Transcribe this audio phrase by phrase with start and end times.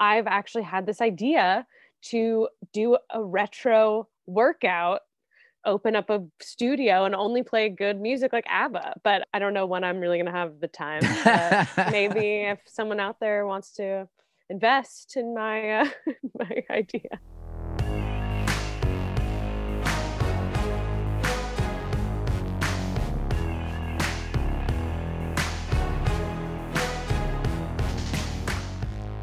[0.00, 1.66] I've actually had this idea
[2.06, 5.02] to do a retro workout
[5.66, 8.94] open up a studio and only play good music like ABBA.
[9.04, 11.02] But I don't know when I'm really going to have the time.
[11.92, 14.08] maybe if someone out there wants to
[14.48, 15.88] invest in my uh,
[16.38, 17.20] my idea.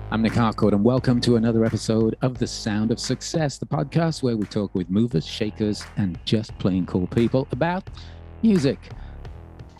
[0.10, 4.24] I'm Nic Harcourt, and welcome to another episode of The Sound of Success, the podcast
[4.24, 7.90] where we talk with movers, shakers, and just plain cool people about
[8.42, 8.80] music.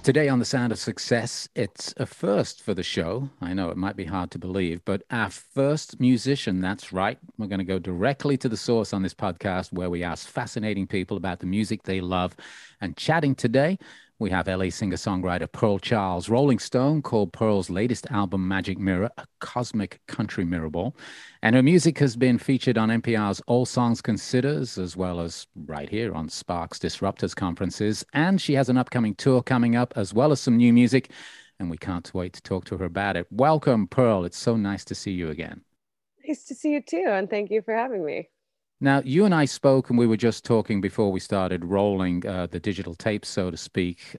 [0.04, 3.30] Today on The Sound of Success, it's a first for the show.
[3.40, 7.18] I know it might be hard to believe, but our first musician, that's right.
[7.38, 10.88] We're going to go directly to the source on this podcast where we ask fascinating
[10.88, 12.36] people about the music they love.
[12.82, 13.80] And chatting today
[14.20, 16.28] we have LA singer songwriter Pearl Charles.
[16.28, 20.96] Rolling Stone called Pearl's latest album, Magic Mirror, a cosmic country mirror ball.
[21.44, 25.88] And her music has been featured on NPR's All Songs Considered, as well as right
[25.88, 28.04] here on Sparks Disruptors conferences.
[28.14, 31.12] And she has an upcoming tour coming up, as well as some new music.
[31.60, 33.28] And we can't wait to talk to her about it.
[33.30, 34.26] Welcome, Pearl.
[34.26, 35.62] It's so nice to see you again.
[36.28, 37.06] Nice to see you too.
[37.08, 38.30] And thank you for having me.
[38.80, 42.46] Now, you and I spoke, and we were just talking before we started rolling uh,
[42.46, 44.16] the digital tape, so to speak.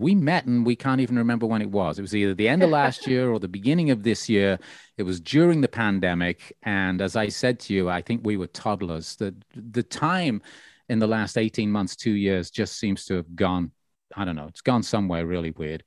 [0.00, 1.96] We met, and we can't even remember when it was.
[1.96, 4.58] It was either the end of last year or the beginning of this year.
[4.96, 6.52] It was during the pandemic.
[6.64, 9.14] And as I said to you, I think we were toddlers.
[9.14, 10.42] The, the time
[10.88, 13.70] in the last 18 months, two years, just seems to have gone,
[14.16, 15.84] I don't know, it's gone somewhere really weird.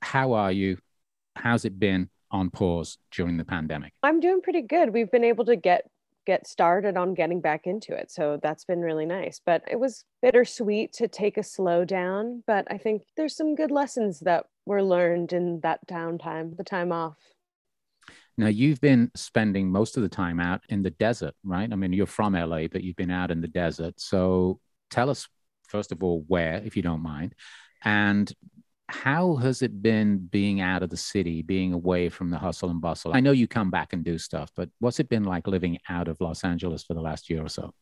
[0.00, 0.78] How are you?
[1.34, 3.92] How's it been on pause during the pandemic?
[4.02, 4.94] I'm doing pretty good.
[4.94, 5.90] We've been able to get
[6.26, 8.10] get started on getting back into it.
[8.10, 9.40] So that's been really nice.
[9.44, 12.42] But it was bittersweet to take a slow down.
[12.46, 16.92] But I think there's some good lessons that were learned in that downtime, the time
[16.92, 17.16] off.
[18.38, 21.72] Now, you've been spending most of the time out in the desert, right?
[21.72, 23.94] I mean, you're from LA, but you've been out in the desert.
[23.98, 24.60] So
[24.90, 25.26] tell us,
[25.68, 27.34] first of all, where, if you don't mind,
[27.82, 28.30] and
[28.88, 32.80] how has it been being out of the city, being away from the hustle and
[32.80, 33.12] bustle?
[33.14, 36.08] I know you come back and do stuff, but what's it been like living out
[36.08, 37.72] of Los Angeles for the last year or so?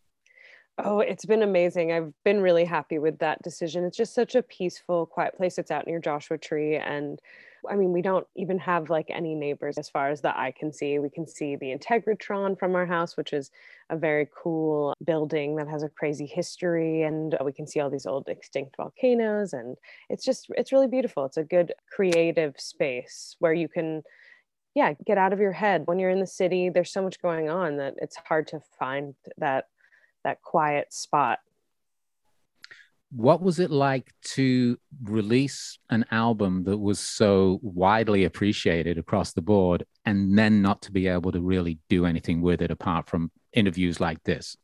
[0.78, 1.92] Oh, it's been amazing.
[1.92, 3.84] I've been really happy with that decision.
[3.84, 5.56] It's just such a peaceful, quiet place.
[5.56, 7.20] It's out near Joshua Tree and
[7.68, 10.72] I mean, we don't even have like any neighbors as far as the eye can
[10.72, 10.98] see.
[10.98, 13.50] We can see the Integratron from our house, which is
[13.90, 17.02] a very cool building that has a crazy history.
[17.02, 19.52] And we can see all these old extinct volcanoes.
[19.52, 19.76] And
[20.10, 21.24] it's just, it's really beautiful.
[21.24, 24.02] It's a good creative space where you can,
[24.74, 25.82] yeah, get out of your head.
[25.86, 29.14] When you're in the city, there's so much going on that it's hard to find
[29.38, 29.66] that
[30.24, 31.38] that quiet spot
[33.16, 39.42] what was it like to release an album that was so widely appreciated across the
[39.42, 43.30] board and then not to be able to really do anything with it apart from
[43.52, 44.56] interviews like this?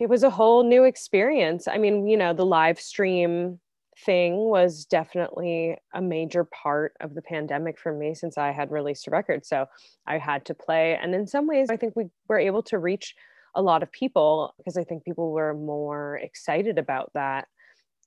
[0.00, 1.68] It was a whole new experience.
[1.68, 3.60] I mean, you know, the live stream
[4.04, 9.06] thing was definitely a major part of the pandemic for me since I had released
[9.06, 9.46] a record.
[9.46, 9.66] So
[10.04, 10.98] I had to play.
[11.00, 13.14] And in some ways, I think we were able to reach
[13.54, 17.48] a lot of people because I think people were more excited about that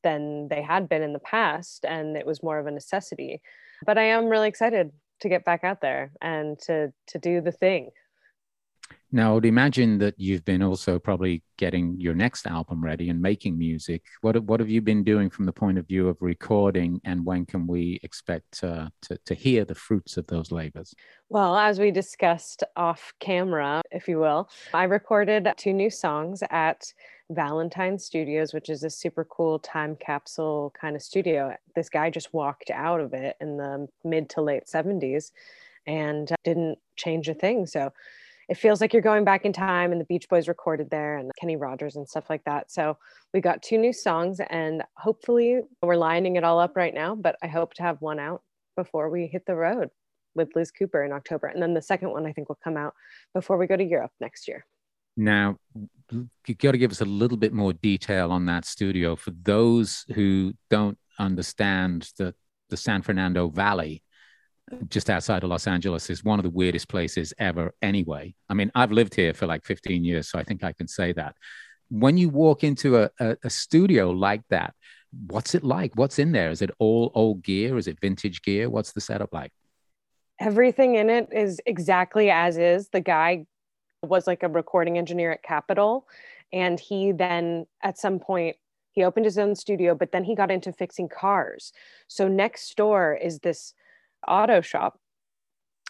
[0.03, 1.85] than they had been in the past.
[1.85, 3.41] And it was more of a necessity.
[3.85, 4.91] But I am really excited
[5.22, 7.90] to get back out there and to to do the thing.
[9.11, 13.21] Now, I would imagine that you've been also probably getting your next album ready and
[13.21, 14.03] making music.
[14.21, 17.45] What what have you been doing from the point of view of recording, and when
[17.45, 20.93] can we expect uh, to to hear the fruits of those labors?
[21.29, 26.91] Well, as we discussed off camera, if you will, I recorded two new songs at
[27.29, 31.55] Valentine Studios, which is a super cool time capsule kind of studio.
[31.75, 35.31] This guy just walked out of it in the mid to late 70s
[35.85, 37.65] and didn't change a thing.
[37.65, 37.93] So
[38.50, 41.31] it feels like you're going back in time and the beach boys recorded there and
[41.40, 42.72] kenny rogers and stuff like that.
[42.72, 42.97] So
[43.34, 47.35] we got two new songs and hopefully we're lining it all up right now but
[47.44, 48.41] i hope to have one out
[48.75, 49.90] before we hit the road
[50.35, 51.47] with liz cooper in october.
[51.47, 52.94] And then the second one i think will come out
[53.34, 54.66] before we go to europe next year.
[55.17, 55.58] Now
[56.11, 60.05] you got to give us a little bit more detail on that studio for those
[60.14, 62.34] who don't understand the
[62.70, 64.03] the san fernando valley
[64.90, 68.35] just outside of Los Angeles is one of the weirdest places ever, anyway.
[68.49, 71.14] I mean, I've lived here for like 15 years, so I think I can say
[71.14, 71.35] that.
[71.90, 74.73] When you walk into a, a, a studio like that,
[75.28, 75.96] what's it like?
[75.96, 76.52] What's in there?
[76.52, 77.78] Is it all old gear?
[77.78, 78.69] Is it vintage gear?
[78.69, 79.52] What's the setup like?
[80.40, 82.90] Everything in it is exactly as is.
[82.90, 83.46] The guy
[84.03, 86.08] was like a recording engineer at Capitol.
[86.52, 88.58] And he then, at some point,
[88.91, 91.72] he opened his own studio, but then he got into fixing cars.
[92.08, 93.73] So next door is this
[94.28, 95.00] auto shop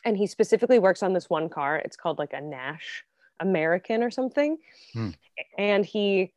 [0.05, 1.77] and he specifically works on this one car.
[1.77, 3.03] It's called like a Nash
[3.39, 4.57] American or something.
[4.93, 5.09] Hmm.
[5.57, 6.33] And he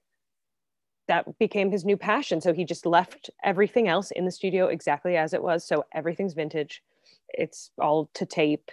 [1.09, 2.41] that became his new passion.
[2.41, 5.67] So he just left everything else in the studio exactly as it was.
[5.67, 6.83] So everything's vintage.
[7.29, 8.71] It's all to tape.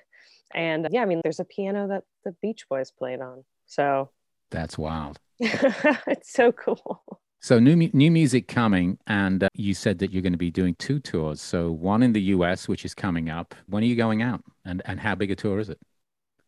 [0.54, 3.44] And yeah, I mean, there's a piano that the Beach Boys played on.
[3.66, 4.12] So
[4.52, 5.20] that's wild.
[5.40, 7.04] it's so cool.
[7.40, 10.76] So new new music coming, and uh, you said that you're going to be doing
[10.76, 11.40] two tours.
[11.40, 13.54] So one in the U.S., which is coming up.
[13.68, 15.80] When are you going out, and and how big a tour is it?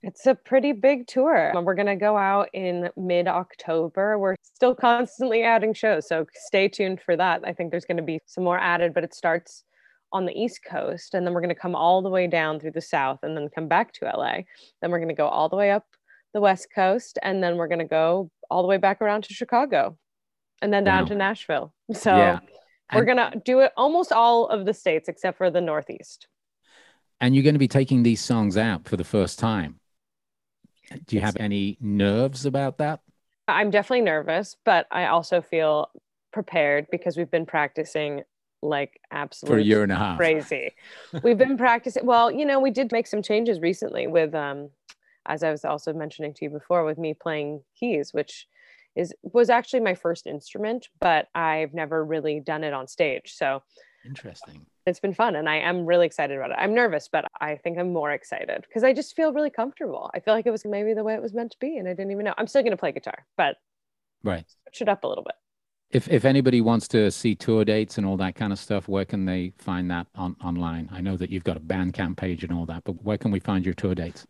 [0.01, 1.51] It's a pretty big tour.
[1.63, 4.17] We're going to go out in mid October.
[4.17, 7.41] We're still constantly adding shows, so stay tuned for that.
[7.45, 9.63] I think there's going to be some more added, but it starts
[10.11, 12.71] on the East Coast, and then we're going to come all the way down through
[12.71, 14.39] the South, and then come back to LA.
[14.81, 15.85] Then we're going to go all the way up
[16.33, 19.33] the West Coast, and then we're going to go all the way back around to
[19.35, 19.95] Chicago
[20.61, 21.07] and then down wow.
[21.07, 21.73] to Nashville.
[21.93, 22.39] So yeah.
[22.93, 26.27] we're going to do it almost all of the states except for the Northeast.
[27.19, 29.79] And you're going to be taking these songs out for the first time.
[31.07, 32.99] Do you have any nerves about that?
[33.47, 35.89] I'm definitely nervous, but I also feel
[36.31, 38.23] prepared because we've been practicing
[38.61, 40.17] like absolutely for a year and a half.
[40.17, 40.71] Crazy.
[41.23, 42.05] we've been practicing.
[42.05, 44.69] Well, you know, we did make some changes recently with um
[45.25, 48.47] as I was also mentioning to you before with me playing keys, which
[48.95, 53.33] is was actually my first instrument, but I've never really done it on stage.
[53.35, 53.61] So
[54.05, 54.65] interesting.
[54.85, 56.57] It's been fun and I am really excited about it.
[56.59, 60.09] I'm nervous, but I think I'm more excited because I just feel really comfortable.
[60.13, 61.93] I feel like it was maybe the way it was meant to be and I
[61.93, 62.33] didn't even know.
[62.37, 63.57] I'm still going to play guitar, but
[64.23, 64.45] right.
[64.63, 65.35] Switch it up a little bit.
[65.91, 69.05] If if anybody wants to see tour dates and all that kind of stuff, where
[69.05, 70.87] can they find that on online?
[70.91, 73.39] I know that you've got a Bandcamp page and all that, but where can we
[73.39, 74.25] find your tour dates?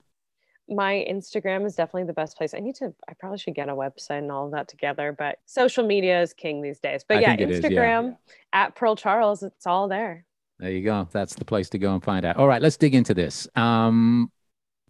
[0.70, 2.54] My Instagram is definitely the best place.
[2.54, 5.40] I need to, I probably should get a website and all of that together, but
[5.46, 7.04] social media is king these days.
[7.08, 8.34] But I yeah, Instagram is, yeah.
[8.54, 10.26] at Pearl Charles, it's all there.
[10.60, 11.08] There you go.
[11.12, 12.38] That's the place to go and find out.
[12.38, 13.48] All right, let's dig into this.
[13.56, 14.32] Um,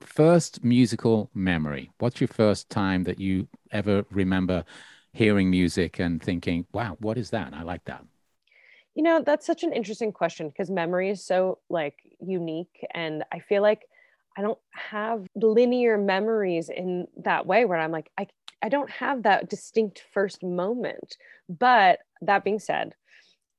[0.02, 1.92] first musical memory.
[2.00, 4.66] What's your first time that you ever remember
[5.14, 7.54] hearing music and thinking, wow, what is that?
[7.54, 8.04] I like that.
[8.96, 12.86] You know, that's such an interesting question because memory is so like unique.
[12.94, 13.84] And I feel like
[14.40, 18.26] I don't have linear memories in that way where I'm like, I,
[18.64, 21.18] I don't have that distinct first moment.
[21.50, 22.96] But that being said,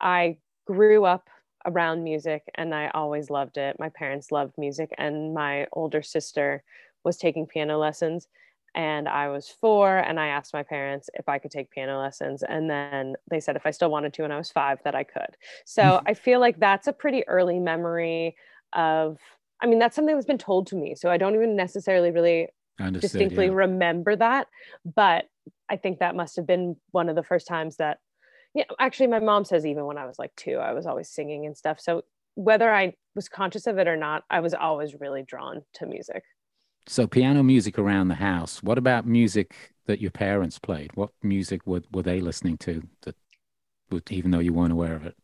[0.00, 1.28] I grew up
[1.66, 3.78] around music and I always loved it.
[3.78, 6.62] My parents loved music, and my older sister
[7.04, 8.26] was taking piano lessons.
[8.74, 12.42] And I was four, and I asked my parents if I could take piano lessons.
[12.42, 15.04] And then they said if I still wanted to when I was five, that I
[15.04, 15.36] could.
[15.66, 16.08] So mm-hmm.
[16.08, 18.34] I feel like that's a pretty early memory
[18.72, 19.18] of
[19.62, 20.94] I mean, that's something that's been told to me.
[20.94, 22.48] So I don't even necessarily really
[22.92, 23.52] distinctly yeah.
[23.52, 24.46] remember that.
[24.84, 25.26] But
[25.68, 27.98] I think that must have been one of the first times that,
[28.54, 31.46] yeah, actually, my mom says even when I was like two, I was always singing
[31.46, 31.78] and stuff.
[31.80, 32.02] So
[32.34, 36.22] whether I was conscious of it or not, I was always really drawn to music.
[36.86, 38.62] So piano music around the house.
[38.62, 39.54] What about music
[39.86, 40.90] that your parents played?
[40.94, 43.14] What music were, were they listening to that,
[44.10, 45.16] even though you weren't aware of it?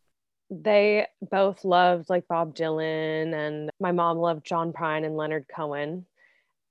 [0.50, 6.06] They both loved like Bob Dylan, and my mom loved John Prine and Leonard Cohen,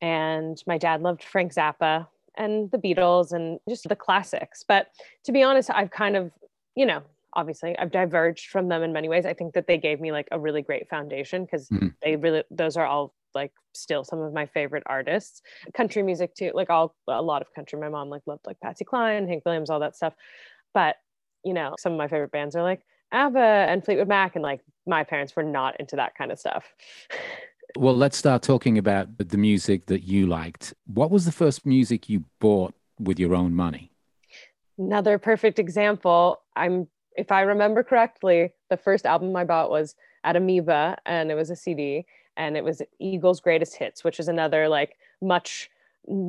[0.01, 2.07] and my dad loved Frank Zappa
[2.37, 4.63] and the Beatles and just the classics.
[4.67, 4.87] But
[5.23, 6.31] to be honest, I've kind of,
[6.75, 7.01] you know,
[7.33, 9.25] obviously I've diverged from them in many ways.
[9.25, 11.87] I think that they gave me like a really great foundation because mm-hmm.
[12.01, 15.41] they really, those are all like still some of my favorite artists.
[15.73, 17.79] Country music too, like all, a lot of country.
[17.79, 20.13] My mom like loved like Patsy Cline, Hank Williams, all that stuff.
[20.73, 20.95] But,
[21.43, 22.81] you know, some of my favorite bands are like
[23.11, 26.65] ABBA and Fleetwood Mac, and like my parents were not into that kind of stuff.
[27.77, 30.73] well, let's start talking about the music that you liked.
[30.85, 33.91] What was the first music you bought with your own money?
[34.77, 36.41] Another perfect example.
[36.55, 41.35] I'm, if I remember correctly, the first album I bought was at Amoeba, and it
[41.35, 45.69] was a CD, and it was Eagles' Greatest Hits, which is another like much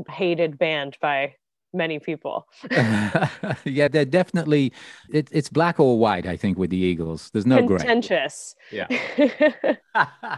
[0.09, 1.35] hated band by
[1.73, 2.46] many people.
[3.64, 4.73] yeah, they're definitely
[5.11, 6.26] it, it's black or white.
[6.26, 8.54] I think with the Eagles, there's no contentious.
[8.70, 8.87] Gray.
[8.88, 9.76] Yeah.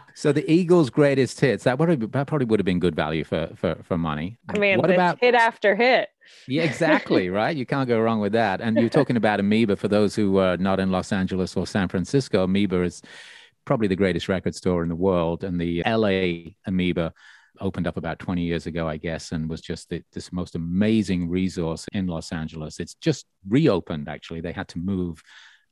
[0.15, 3.51] so the Eagles' greatest hits that would that probably would have been good value for
[3.55, 4.39] for for money.
[4.49, 6.09] I mean, what about hit after hit?
[6.47, 7.31] yeah, exactly.
[7.31, 8.61] Right, you can't go wrong with that.
[8.61, 11.89] And you're talking about Amoeba for those who are not in Los Angeles or San
[11.89, 12.45] Francisco.
[12.45, 13.03] Amoeba is
[13.65, 17.13] probably the greatest record store in the world, and the LA Amoeba
[17.61, 21.29] opened up about 20 years ago, I guess, and was just the, this most amazing
[21.29, 22.81] resource in Los Angeles.
[22.81, 24.41] It's just reopened, actually.
[24.41, 25.23] They had to move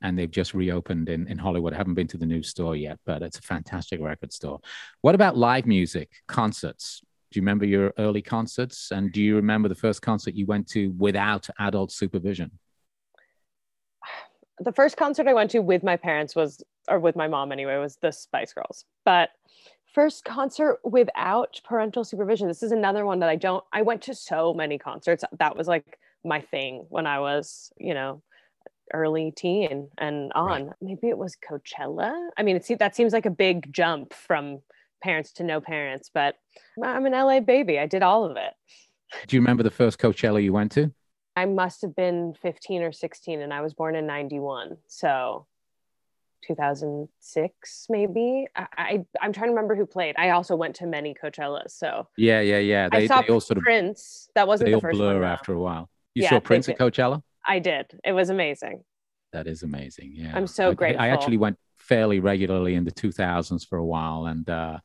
[0.02, 1.72] and they've just reopened in, in Hollywood.
[1.72, 4.60] I haven't been to the new store yet, but it's a fantastic record store.
[5.00, 7.00] What about live music, concerts?
[7.30, 8.90] Do you remember your early concerts?
[8.90, 12.58] And do you remember the first concert you went to without adult supervision?
[14.58, 17.76] The first concert I went to with my parents was, or with my mom anyway,
[17.76, 18.84] was the Spice Girls.
[19.04, 19.30] But
[19.96, 22.48] first concert without parental supervision.
[22.48, 25.24] This is another one that I don't, I went to so many concerts.
[25.38, 28.22] That was like my thing when I was, you know,
[28.92, 30.66] early teen and on.
[30.66, 30.76] Right.
[30.82, 32.12] Maybe it was Coachella.
[32.36, 34.60] I mean, it, that seems like a big jump from
[35.02, 36.36] parents to no parents, but
[36.84, 37.78] I'm an LA baby.
[37.78, 38.52] I did all of it.
[39.26, 40.92] Do you remember the first Coachella you went to?
[41.36, 44.76] I must have been 15 or 16 and I was born in 91.
[44.88, 45.46] So
[46.46, 48.46] 2006 maybe.
[48.54, 48.66] I,
[49.20, 50.14] I am trying to remember who played.
[50.18, 52.08] I also went to many coachellas so.
[52.16, 52.88] Yeah yeah yeah.
[52.88, 54.28] They, I saw they all sort of prince.
[54.34, 55.90] That wasn't they the all first blur after a while.
[56.14, 57.22] You yeah, saw prince at coachella?
[57.46, 57.86] I did.
[58.04, 58.82] It was amazing.
[59.32, 60.32] That is amazing yeah.
[60.34, 61.02] I'm so I, grateful.
[61.02, 64.78] i actually went fairly regularly in the 2000s for a while and uh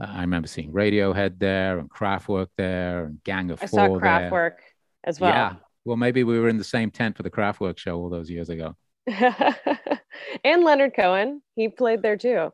[0.00, 3.80] I remember seeing Radiohead there and Kraftwerk there and Gang of I Four.
[3.80, 4.56] I saw Kraftwerk
[5.02, 5.32] as well.
[5.32, 5.54] Yeah.
[5.84, 8.48] Well, maybe we were in the same tent for the Kraftwerk show all those years
[8.48, 8.76] ago.
[10.44, 12.52] and Leonard Cohen, he played there too.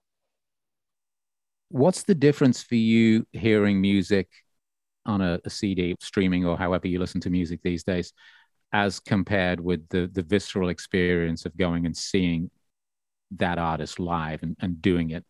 [1.68, 4.28] What's the difference for you hearing music
[5.06, 8.12] on a, a CD, streaming, or however you listen to music these days,
[8.73, 12.50] as compared with the the visceral experience of going and seeing
[13.32, 15.25] that artist live and, and doing it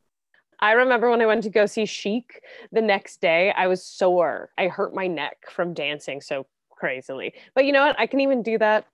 [0.61, 2.41] I remember when I went to go see Chic
[2.73, 4.51] the next day, I was sore.
[4.57, 7.35] I hurt my neck from dancing so crazily.
[7.55, 7.99] But you know what?
[7.99, 8.87] I can even do that.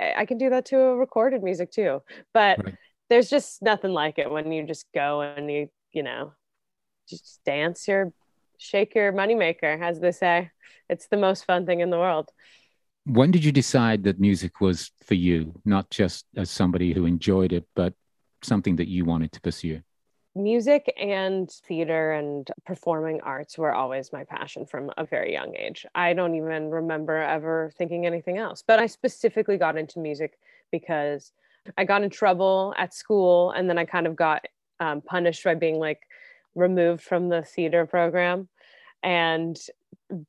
[0.00, 2.02] I can do that to a recorded music too.
[2.32, 2.74] But right.
[3.10, 6.32] there's just nothing like it when you just go and you, you know,
[7.08, 8.12] just dance your,
[8.58, 10.50] shake your moneymaker, as they say.
[10.88, 12.30] It's the most fun thing in the world.
[13.04, 17.52] When did you decide that music was for you, not just as somebody who enjoyed
[17.52, 17.94] it, but
[18.42, 19.80] something that you wanted to pursue?
[20.38, 25.84] Music and theater and performing arts were always my passion from a very young age.
[25.94, 30.38] I don't even remember ever thinking anything else, but I specifically got into music
[30.70, 31.32] because
[31.76, 34.46] I got in trouble at school and then I kind of got
[34.80, 36.02] um, punished by being like
[36.54, 38.48] removed from the theater program.
[39.02, 39.58] And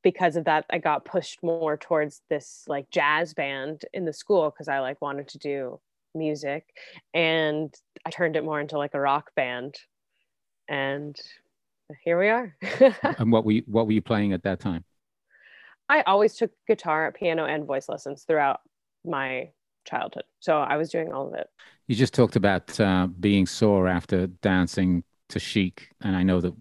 [0.02, 4.50] because of that, I got pushed more towards this like jazz band in the school
[4.50, 5.80] because I like wanted to do
[6.14, 6.74] music
[7.14, 7.72] and
[8.04, 9.76] I turned it more into like a rock band
[10.70, 11.20] and
[12.04, 12.56] here we are.
[13.18, 14.84] and what were you, what were you playing at that time?
[15.88, 18.60] I always took guitar, piano, and voice lessons throughout
[19.04, 19.50] my
[19.84, 20.22] childhood.
[20.38, 21.48] So I was doing all of it.
[21.88, 26.54] You just talked about uh, being sore after dancing to Chic, and I know that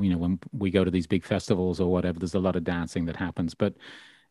[0.00, 2.62] you know when we go to these big festivals or whatever, there's a lot of
[2.62, 3.54] dancing that happens.
[3.54, 3.74] But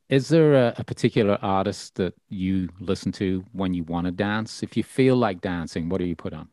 [0.07, 4.63] is there a, a particular artist that you listen to when you want to dance?
[4.63, 6.47] If you feel like dancing, what do you put on?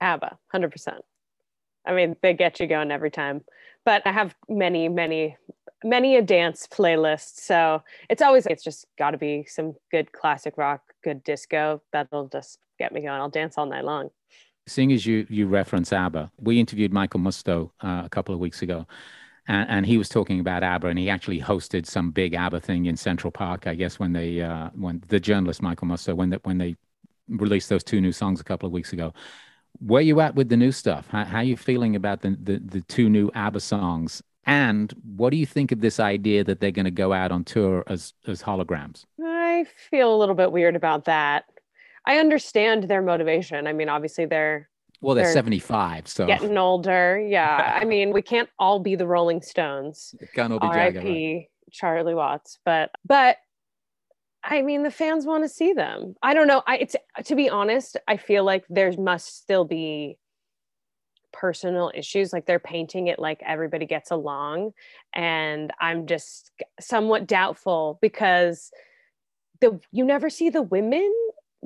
[0.00, 1.02] ABBA, hundred percent.
[1.88, 3.42] I mean, they get you going every time.
[3.84, 5.36] But I have many, many,
[5.82, 7.40] many a dance playlist.
[7.40, 11.82] So it's always, it's just got to be some good classic rock, good disco.
[11.92, 13.20] That'll just get me going.
[13.20, 14.10] I'll dance all night long.
[14.66, 18.60] Seeing as you, you reference ABBA, we interviewed Michael Musto uh, a couple of weeks
[18.60, 18.86] ago.
[19.46, 22.84] And, and, he was talking about ABBA, and he actually hosted some big ABBA thing
[22.84, 26.40] in Central Park, I guess, when they, uh, when the journalist Michael Musto, when, the,
[26.42, 26.76] when they
[27.28, 29.14] released those two new songs a couple of weeks ago
[29.80, 31.08] where you at with the new stuff?
[31.08, 34.22] How, how are you feeling about the, the, the two new ABBA songs?
[34.46, 37.44] And what do you think of this idea that they're going to go out on
[37.44, 39.04] tour as as holograms?
[39.22, 41.44] I feel a little bit weird about that.
[42.06, 43.66] I understand their motivation.
[43.66, 44.70] I mean, obviously they're
[45.00, 47.20] well, they're, they're 75, so getting older.
[47.20, 47.78] Yeah.
[47.80, 50.14] I mean, we can't all be the Rolling Stones.
[50.20, 51.48] It can't all be R.I.P.
[51.70, 52.58] Charlie Watts.
[52.64, 53.36] But but
[54.48, 56.16] I mean, the fans want to see them.
[56.22, 56.62] I don't know.
[56.66, 60.18] I it's to be honest, I feel like there must still be
[61.32, 64.72] personal issues like they're painting it like everybody gets along
[65.14, 66.50] and i'm just
[66.80, 68.70] somewhat doubtful because
[69.60, 71.12] the you never see the women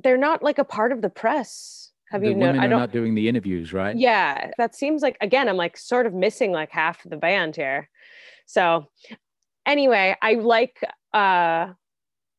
[0.03, 2.93] they're not like a part of the press have the you know i don't not
[2.93, 6.71] doing the interviews right yeah that seems like again i'm like sort of missing like
[6.73, 7.89] half the band here
[8.47, 8.87] so
[9.65, 10.81] anyway i like
[11.15, 11.69] uh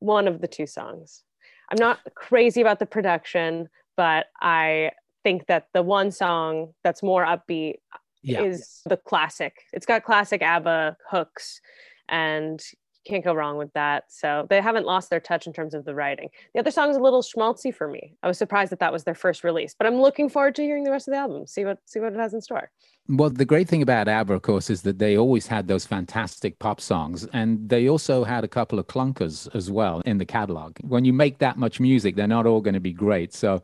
[0.04, 1.24] one of the two songs.
[1.70, 4.92] I'm not crazy about the production, but I
[5.24, 7.76] think that the one song that's more upbeat
[8.22, 8.42] yeah.
[8.42, 9.56] is the classic.
[9.72, 11.62] It's got classic ABBA hooks
[12.10, 12.62] and
[13.06, 14.06] can't go wrong with that.
[14.10, 16.30] So they haven't lost their touch in terms of the writing.
[16.54, 18.16] The other song is a little schmaltzy for me.
[18.24, 20.84] I was surprised that that was their first release, but I'm looking forward to hearing
[20.84, 21.48] the rest of the album.
[21.48, 22.72] See what see what it has in store.
[23.10, 26.58] Well, the great thing about ABBA, of course, is that they always had those fantastic
[26.60, 30.78] pop songs, and they also had a couple of clunkers as well in the catalog.
[30.82, 33.34] When you make that much music, they're not all going to be great.
[33.34, 33.62] So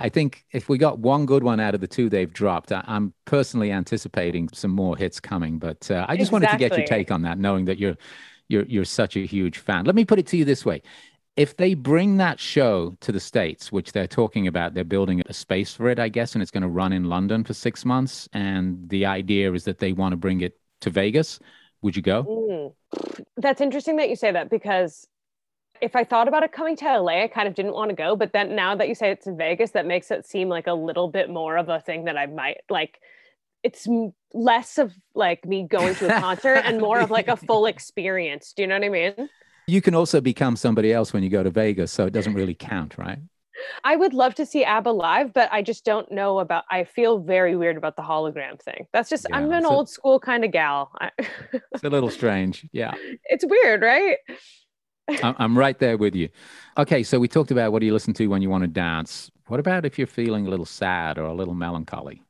[0.00, 2.82] I think if we got one good one out of the two they've dropped, I,
[2.86, 5.58] am personally anticipating some more hits coming.
[5.58, 6.32] But uh, I just exactly.
[6.32, 7.96] wanted to get your take on that, knowing that you're
[8.50, 9.84] you're you're such a huge fan.
[9.84, 10.82] Let me put it to you this way:
[11.36, 15.32] if they bring that show to the States, which they're talking about, they're building a
[15.32, 18.28] space for it, I guess, and it's going to run in London for six months.
[18.32, 21.38] And the idea is that they want to bring it to Vegas.
[21.82, 22.24] Would you go?
[22.24, 22.74] Mm.
[23.36, 25.06] That's interesting that you say that because
[25.80, 28.16] if I thought about it coming to LA, I kind of didn't want to go.
[28.16, 30.74] But then now that you say it's in Vegas, that makes it seem like a
[30.74, 33.00] little bit more of a thing that I might like.
[33.62, 33.86] It's
[34.32, 38.52] less of like me going to a concert and more of like a full experience.
[38.52, 39.28] Do you know what I mean?
[39.66, 42.54] You can also become somebody else when you go to Vegas, so it doesn't really
[42.54, 43.18] count, right?
[43.84, 46.64] I would love to see ABBA live, but I just don't know about.
[46.70, 48.86] I feel very weird about the hologram thing.
[48.92, 50.92] That's just yeah, I'm an old a, school kind of gal.
[51.52, 52.66] it's a little strange.
[52.72, 54.16] Yeah, it's weird, right?
[55.22, 56.28] I'm right there with you.
[56.78, 59.30] Okay, so we talked about what do you listen to when you want to dance.
[59.48, 62.22] What about if you're feeling a little sad or a little melancholy?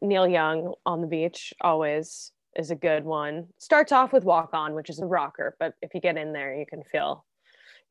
[0.00, 3.48] Neil Young on the beach always is a good one.
[3.58, 6.54] Starts off with Walk On, which is a rocker, but if you get in there,
[6.54, 7.24] you can feel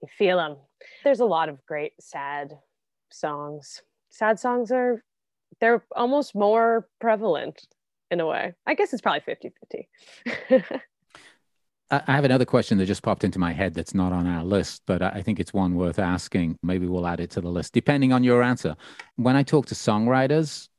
[0.02, 0.58] you feel them.
[1.04, 2.58] There's a lot of great sad
[3.12, 3.82] songs.
[4.10, 5.04] Sad songs are
[5.60, 7.62] they're almost more prevalent
[8.10, 8.54] in a way.
[8.66, 9.22] I guess it's probably
[10.26, 10.66] 50-50.
[11.92, 14.84] I have another question that just popped into my head that's not on our list,
[14.88, 16.58] but I think it's one worth asking.
[16.64, 18.78] Maybe we'll add it to the list, depending on your answer.
[19.18, 20.70] When I talk to songwriters,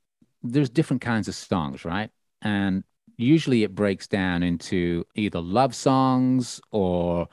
[0.42, 2.10] there's different kinds of songs, right?
[2.40, 2.84] And
[3.16, 7.28] usually it breaks down into either love songs or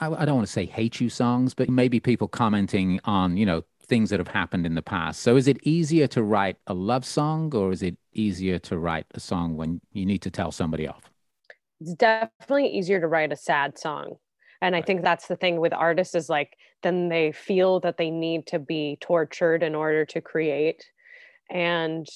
[0.00, 3.46] I, I don't want to say hate you songs, but maybe people commenting on, you
[3.46, 5.20] know, things that have happened in the past.
[5.20, 9.06] So is it easier to write a love song or is it easier to write
[9.14, 11.10] a song when you need to tell somebody off?
[11.80, 14.16] It's definitely easier to write a sad song.
[14.62, 18.10] And I think that's the thing with artists is like then they feel that they
[18.10, 20.84] need to be tortured in order to create.
[21.50, 22.06] And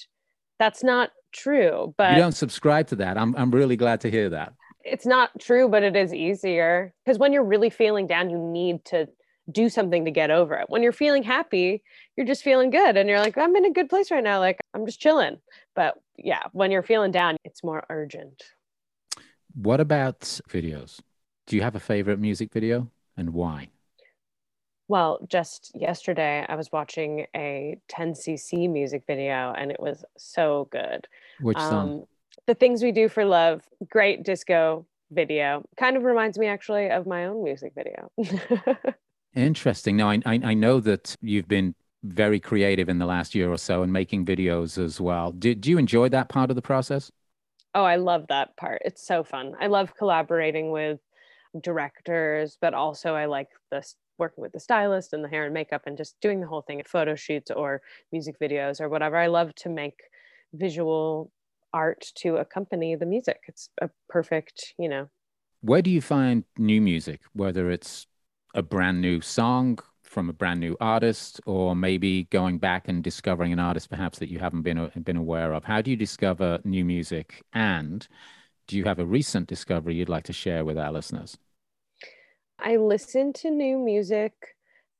[0.59, 1.95] that's not true.
[1.97, 3.19] But you don't subscribe to that.
[3.19, 4.55] I'm I'm really glad to hear that.
[4.85, 8.85] It's not true, but it is easier because when you're really feeling down, you need
[8.87, 9.09] to
[9.51, 10.67] do something to get over it.
[10.69, 11.83] When you're feeling happy,
[12.17, 14.39] you're just feeling good and you're like, I'm in a good place right now.
[14.39, 15.39] Like I'm just chilling.
[15.75, 18.43] But yeah, when you're feeling down, it's more urgent.
[19.55, 21.01] What about videos?
[21.47, 23.69] Do you have a favorite music video and why?
[24.89, 31.09] Well, just yesterday, I was watching a 10cc music video and it was so good.
[31.41, 31.91] Which song?
[31.91, 32.05] Um,
[32.47, 35.65] the Things We Do for Love, great disco video.
[35.77, 38.11] Kind of reminds me actually of my own music video.
[39.35, 39.97] Interesting.
[39.97, 43.57] Now, I, I, I, know that you've been very creative in the last year or
[43.57, 45.33] so and making videos as well.
[45.33, 47.11] Did, do you enjoy that part of the process?
[47.75, 48.83] Oh, I love that part.
[48.85, 49.55] It's so fun.
[49.59, 51.01] I love collaborating with
[51.61, 53.83] directors, but also I like the
[54.19, 56.81] working with the stylist and the hair and makeup and just doing the whole thing
[56.81, 59.17] at photo shoots or music videos or whatever.
[59.17, 60.01] I love to make
[60.53, 61.31] visual
[61.73, 63.41] art to accompany the music.
[63.49, 65.09] It's a perfect, you know.
[65.61, 68.07] Where do you find new music, whether it's
[68.55, 73.53] a brand new song from a brand new artist or maybe going back and discovering
[73.53, 75.65] an artist perhaps that you haven't been uh, been aware of?
[75.65, 78.07] How do you discover new music and
[78.69, 81.37] do you have a recent discovery you'd like to share with our listeners?
[82.59, 84.33] I listen to new music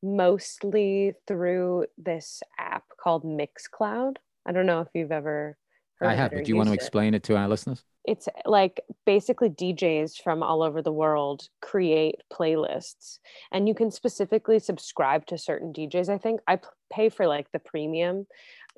[0.03, 4.17] mostly through this app called Mixcloud.
[4.47, 5.57] I don't know if you've ever
[5.99, 7.19] heard I have, but do you want to explain it.
[7.19, 7.83] it to our listeners?
[8.05, 13.19] It's like basically DJs from all over the world create playlists,
[13.51, 16.11] and you can specifically subscribe to certain DJs.
[16.11, 16.59] I think I
[16.93, 18.27] pay for like the premium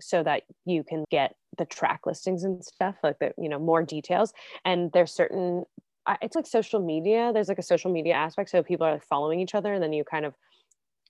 [0.01, 3.83] so that you can get the track listings and stuff like the you know more
[3.83, 4.33] details
[4.65, 5.65] and there's certain
[6.23, 7.31] it's like social media.
[7.33, 8.51] There's like a social media aspect.
[8.51, 10.35] So people are following each other and then you kind of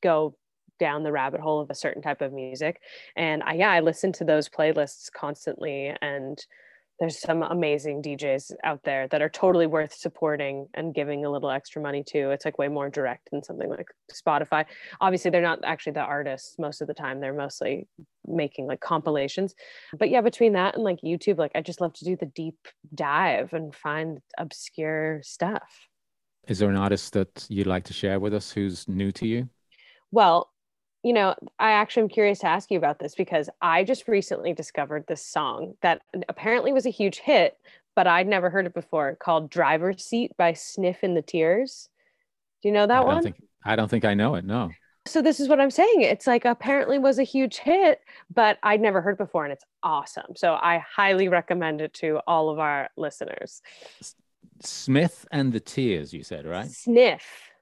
[0.03, 0.37] go
[0.79, 2.81] down the rabbit hole of a certain type of music.
[3.17, 6.45] And I, yeah, I listen to those playlists constantly and
[6.99, 11.51] there's some amazing DJs out there that are totally worth supporting and giving a little
[11.51, 12.31] extra money to.
[12.31, 14.65] It's like way more direct than something like Spotify.
[15.01, 17.21] Obviously, they're not actually the artists most of the time.
[17.21, 17.87] They're mostly
[18.27, 19.55] making like compilations.
[19.99, 22.59] But yeah, between that and like YouTube, like I just love to do the deep
[22.95, 25.89] dive and find obscure stuff.
[26.49, 29.49] Is there an artist that you'd like to share with us who's new to you?
[30.13, 30.51] Well,
[31.07, 34.53] you know, I actually am curious to ask you about this because I just recently
[34.53, 37.57] discovered this song that apparently was a huge hit,
[37.95, 41.89] but I'd never heard it before called Driver's Seat by Sniff and the Tears.
[42.61, 43.23] Do you know that I one?
[43.23, 44.45] Think, I don't think I know it.
[44.45, 44.73] No.
[45.07, 46.03] So this is what I'm saying.
[46.03, 48.01] It's like apparently was a huge hit,
[48.35, 50.35] but I'd never heard before and it's awesome.
[50.35, 53.63] So I highly recommend it to all of our listeners.
[54.61, 56.69] Smith and the Tears, you said, right?
[56.69, 57.53] Sniff.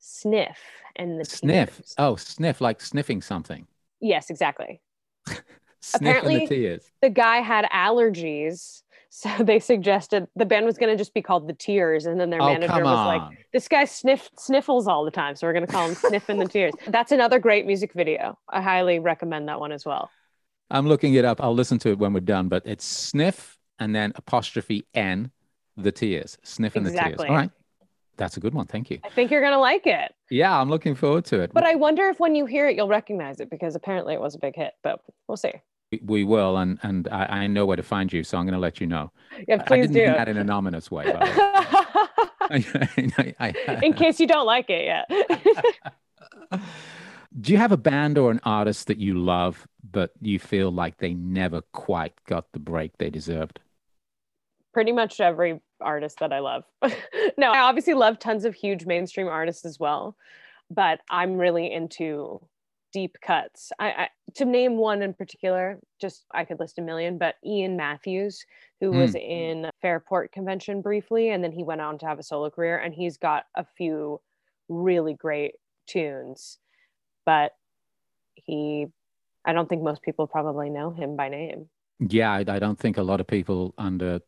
[0.00, 0.58] Sniff
[0.96, 1.76] and the sniff.
[1.76, 1.94] Tears.
[1.98, 3.66] Oh, sniff like sniffing something.
[4.00, 4.80] Yes, exactly.
[5.94, 8.82] Apparently, the, the guy had allergies,
[9.12, 12.06] So they suggested the band was going to just be called The Tears.
[12.06, 15.34] And then their Oh, manager was like, this guy sniff sniffles all the time.
[15.34, 16.72] So we're going to call him Sniff in the Tears.
[16.86, 18.38] That's another great music video.
[18.48, 20.10] I highly recommend that one as well.
[20.70, 21.42] I'm looking it up.
[21.42, 25.32] I'll listen to it when we're done, but it's sniff and then apostrophe N,
[25.76, 26.38] the tears.
[26.44, 27.18] Sniff and the tears.
[27.18, 27.50] All right.
[28.20, 28.66] That's a good one.
[28.66, 28.98] Thank you.
[29.02, 30.14] I think you're going to like it.
[30.30, 31.52] Yeah, I'm looking forward to it.
[31.54, 34.34] But I wonder if when you hear it, you'll recognize it because apparently it was
[34.34, 35.52] a big hit, but we'll see.
[36.02, 38.60] We- will, and and I, I know where to find you, so I'm going to
[38.60, 39.10] let you know.
[39.48, 40.04] Yeah, I- I please didn't do.
[40.04, 41.06] mean that in an ominous way.
[41.10, 41.34] By the
[42.50, 43.24] way.
[43.40, 45.10] I- I- in case you don't like it yet.
[47.40, 50.98] Do you have a band or an artist that you love, but you feel like
[50.98, 53.60] they never quite got the break they deserved?
[54.72, 56.64] Pretty much every artist that I love.
[57.36, 60.16] no, I obviously love tons of huge mainstream artists as well,
[60.70, 62.40] but I'm really into
[62.92, 63.72] deep cuts.
[63.78, 67.76] I, I to name one in particular, just I could list a million, but Ian
[67.76, 68.44] Matthews,
[68.80, 68.98] who hmm.
[68.98, 72.78] was in Fairport Convention briefly, and then he went on to have a solo career,
[72.78, 74.20] and he's got a few
[74.68, 75.54] really great
[75.86, 76.58] tunes,
[77.24, 77.52] but
[78.34, 78.86] he
[79.44, 81.68] I don't think most people probably know him by name.
[81.98, 84.20] Yeah, I, I don't think a lot of people under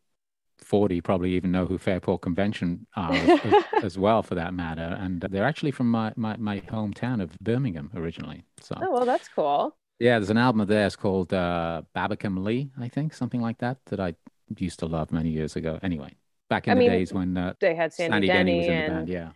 [0.62, 4.96] 40 probably even know who Fairport Convention are as, as- well, for that matter.
[5.01, 8.44] And they're actually from my, my, my hometown of Birmingham originally.
[8.61, 9.77] So, Oh well, that's cool.
[9.98, 13.79] yeah, there's an album of theirs called uh, Babbacombe Lee, I think, something like that,
[13.87, 14.14] that I
[14.57, 15.79] used to love many years ago.
[15.83, 16.14] Anyway,
[16.48, 18.66] back in I the mean, days when uh, They had Sandy, Sandy Denny Denny was
[18.66, 19.09] in the and band.
[19.09, 19.29] Yeah.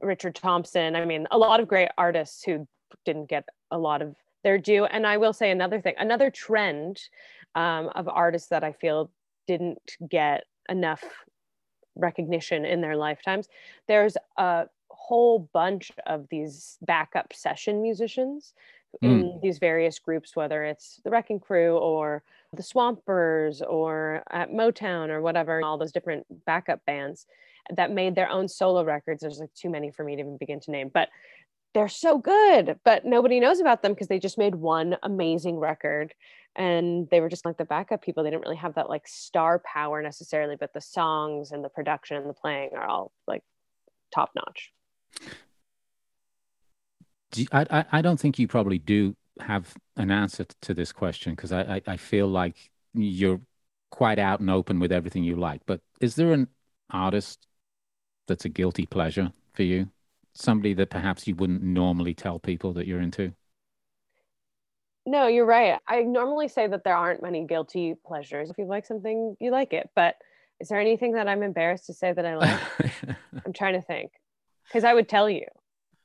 [0.00, 0.96] Richard Thompson.
[0.96, 2.66] I mean, a lot of great artists who
[3.04, 4.84] didn't get a lot of their due.
[4.84, 7.00] And I will say another thing, another trend
[7.54, 9.10] um, of artists that I feel
[9.46, 9.78] didn't
[10.10, 11.04] get enough
[11.96, 13.48] recognition in their lifetimes.
[13.86, 18.54] There's a whole bunch of these backup session musicians
[19.02, 19.40] in hmm.
[19.42, 22.22] these various groups, whether it's the Wrecking Crew or
[22.52, 27.26] the Swampers or at Motown or whatever, all those different backup bands
[27.74, 29.22] that made their own solo records.
[29.22, 31.08] There's like too many for me to even begin to name, but
[31.74, 36.14] they're so good, but nobody knows about them because they just made one amazing record
[36.56, 38.22] and they were just like the backup people.
[38.22, 42.16] They didn't really have that like star power necessarily, but the songs and the production
[42.16, 43.42] and the playing are all like
[44.14, 44.70] top notch.
[47.32, 51.50] Do I, I don't think you probably do have an answer to this question because
[51.50, 53.40] I, I, I feel like you're
[53.90, 55.62] quite out and open with everything you like.
[55.66, 56.46] But is there an
[56.90, 57.48] artist
[58.28, 59.88] that's a guilty pleasure for you?
[60.34, 63.32] Somebody that perhaps you wouldn't normally tell people that you're into?
[65.06, 65.78] No, you're right.
[65.86, 68.50] I normally say that there aren't many guilty pleasures.
[68.50, 69.90] If you like something, you like it.
[69.94, 70.16] But
[70.60, 72.60] is there anything that I'm embarrassed to say that I like?
[73.44, 74.12] I'm trying to think
[74.66, 75.46] because I would tell you.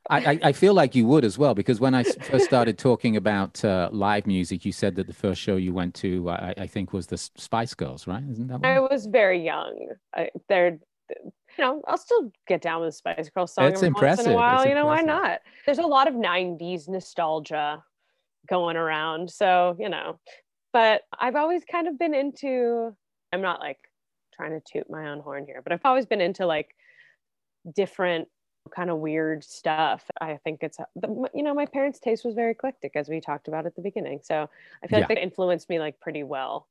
[0.09, 3.63] I, I, feel like you would as well because when I first started talking about
[3.63, 6.93] uh, live music, you said that the first show you went to, I, I think,
[6.93, 8.23] was the Spice Girls, right?
[8.27, 9.89] Isn't that I was very young.
[10.15, 10.79] I, they're,
[11.57, 14.03] you know, I'll still get down with a Spice Girls song It's every once in
[14.09, 14.31] impressive.
[14.33, 14.65] a while.
[14.67, 15.41] You know, why not?
[15.65, 17.83] There's a lot of '90s nostalgia
[18.47, 20.19] going around, so you know.
[20.73, 22.95] But I've always kind of been into.
[23.33, 23.77] I'm not like
[24.33, 26.75] trying to toot my own horn here, but I've always been into like
[27.75, 28.27] different
[28.75, 30.03] kind of weird stuff.
[30.21, 33.47] I think it's the- you know my parents' taste was very eclectic, as we talked
[33.47, 34.19] about at the beginning.
[34.23, 34.49] So
[34.83, 35.15] I feel like Yeah.
[35.15, 36.67] they influenced me like pretty well.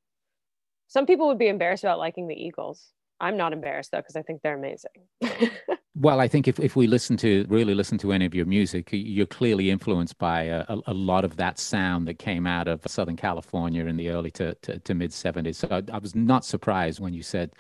[0.87, 2.93] Some people would be embarrassed about liking the Eagles.
[3.21, 5.51] I'm not embarrassed though because I think they're amazing.
[6.01, 8.91] Well, I think if, if we listen to really listen to any of your music,
[8.93, 13.17] you're clearly influenced by a, a, lot of that sound that came out of Southern
[13.17, 15.57] California in the early to, to, to mid 70s.
[15.57, 17.51] So I, I was not surprised when you said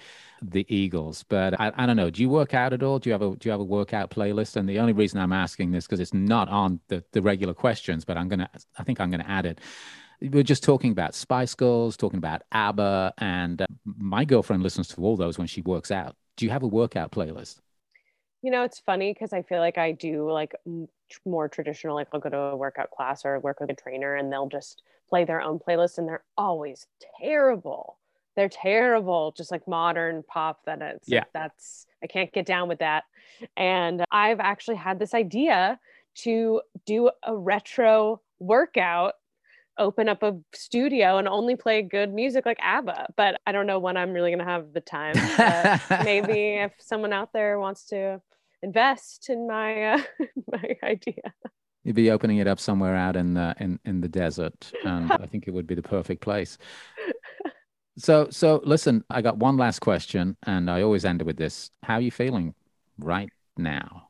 [0.40, 1.24] the Eagles.
[1.28, 2.10] But I, I don't know.
[2.10, 3.00] Do you work out at all?
[3.00, 4.54] Do you have a do you have a workout playlist?
[4.54, 8.04] And the only reason I'm asking this because it's not on the, the regular questions,
[8.04, 9.60] but I'm gonna I think I'm gonna add it.
[10.20, 15.00] We're just talking about Spice Girls, talking about ABBA, and uh, my girlfriend listens to
[15.02, 16.16] all those when she works out.
[16.36, 17.60] Do you have a workout playlist?
[18.42, 20.54] you know, it's funny because I feel like I do like
[21.26, 24.32] more traditional, like I'll go to a workout class or work with a trainer and
[24.32, 26.86] they'll just play their own playlist and they're always
[27.20, 27.98] terrible.
[28.36, 31.20] They're terrible, just like modern pop that it's Yeah.
[31.20, 33.04] like, that's I can't get down with that.
[33.56, 35.80] And I've actually had this idea
[36.18, 39.14] to do a retro workout
[39.78, 43.14] open up a studio and only play good music like ABBA.
[43.16, 45.14] But I don't know when I'm really going to have the time.
[46.04, 48.20] Maybe if someone out there wants to
[48.62, 50.02] invest in my uh,
[50.52, 51.32] my idea.
[51.84, 55.26] You'd be opening it up somewhere out in the in in the desert, and I
[55.26, 56.58] think it would be the perfect place.
[58.00, 61.72] So so listen, I got one last question, and I always end it with this:
[61.82, 62.54] How are you feeling
[62.96, 64.08] right now?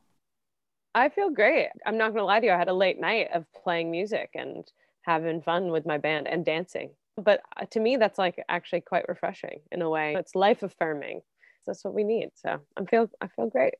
[0.93, 1.69] I feel great.
[1.87, 2.51] I'm not going to lie to you.
[2.51, 4.63] I had a late night of playing music and
[5.09, 6.91] having fun with my band and dancing.
[7.17, 10.13] But uh, to me, that's like actually quite refreshing in a way.
[10.15, 11.21] It's life affirming.
[11.65, 12.29] That's what we need.
[12.35, 13.73] So I feel I feel great.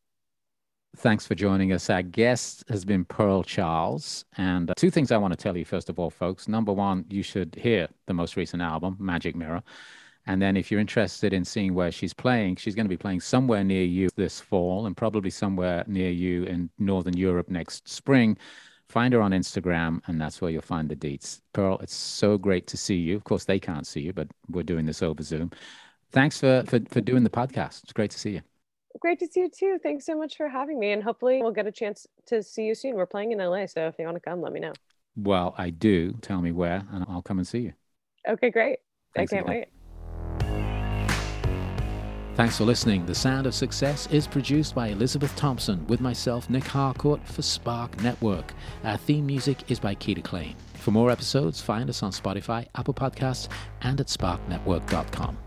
[0.97, 1.87] Thanks for joining us.
[1.91, 4.25] Our guest has been Pearl Charles.
[4.37, 6.47] And uh, two things I want to tell you, first of all, folks.
[6.47, 9.61] Number one, you should hear the most recent album, Magic Mirror.
[10.25, 13.21] And then if you're interested in seeing where she's playing, she's going to be playing
[13.21, 18.35] somewhere near you this fall and probably somewhere near you in Northern Europe next spring.
[18.89, 21.41] Find her on Instagram, and that's where you'll find the deets.
[21.53, 23.15] Pearl, it's so great to see you.
[23.15, 25.51] Of course, they can't see you, but we're doing this over Zoom.
[26.11, 27.83] Thanks for, for, for doing the podcast.
[27.83, 28.41] It's great to see you.
[28.99, 29.77] Great to see you too.
[29.81, 30.91] Thanks so much for having me.
[30.91, 32.95] And hopefully, we'll get a chance to see you soon.
[32.95, 33.67] We're playing in LA.
[33.67, 34.73] So if you want to come, let me know.
[35.15, 36.13] Well, I do.
[36.21, 37.73] Tell me where, and I'll come and see you.
[38.27, 38.79] Okay, great.
[39.15, 39.59] Thanks I can't again.
[39.59, 39.78] wait.
[42.39, 43.05] Thanks for listening.
[43.05, 48.01] The Sound of Success is produced by Elizabeth Thompson with myself, Nic Harcourt, for Spark
[48.01, 48.53] Network.
[48.85, 50.55] Our theme music is by Keita Klein.
[50.75, 53.49] For more episodes, find us on Spotify, Apple Podcasts,
[53.81, 55.37] and at sparknetwork.com.